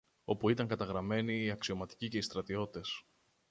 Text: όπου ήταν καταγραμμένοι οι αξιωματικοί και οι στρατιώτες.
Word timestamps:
όπου 0.23 0.49
ήταν 0.49 0.67
καταγραμμένοι 0.67 1.43
οι 1.43 1.49
αξιωματικοί 1.51 2.07
και 2.07 2.17
οι 2.17 2.21
στρατιώτες. 2.21 3.03